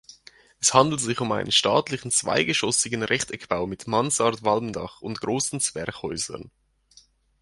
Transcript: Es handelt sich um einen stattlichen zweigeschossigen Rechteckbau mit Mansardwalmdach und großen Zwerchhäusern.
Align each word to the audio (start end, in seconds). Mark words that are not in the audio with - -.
Es 0.59 0.73
handelt 0.73 0.99
sich 0.99 1.21
um 1.21 1.31
einen 1.31 1.51
stattlichen 1.51 2.09
zweigeschossigen 2.09 3.03
Rechteckbau 3.03 3.67
mit 3.67 3.85
Mansardwalmdach 3.85 4.99
und 5.01 5.21
großen 5.21 5.59
Zwerchhäusern. 5.59 6.49